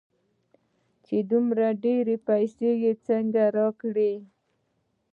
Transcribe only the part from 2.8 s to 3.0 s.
يې